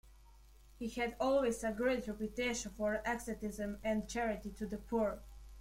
[0.79, 5.19] He had always a great reputation for asceticism and charity to the poor.